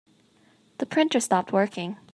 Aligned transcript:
The 0.79 0.87
printer 0.87 1.19
stopped 1.19 1.53
working. 1.53 1.97